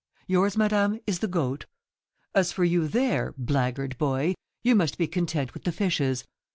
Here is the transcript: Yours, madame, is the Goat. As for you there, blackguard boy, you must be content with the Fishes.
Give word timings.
Yours, 0.25 0.57
madame, 0.57 0.99
is 1.05 1.19
the 1.19 1.27
Goat. 1.27 1.67
As 2.33 2.51
for 2.51 2.63
you 2.63 2.87
there, 2.87 3.35
blackguard 3.37 3.99
boy, 3.99 4.33
you 4.63 4.73
must 4.73 4.97
be 4.97 5.05
content 5.05 5.53
with 5.53 5.63
the 5.63 5.71
Fishes. 5.71 6.23